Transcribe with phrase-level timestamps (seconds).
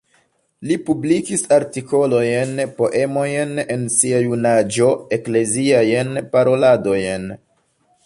[0.69, 7.33] Li publikis artikolojn, poemojn en sia junaĝo, ekleziajn paroladojn.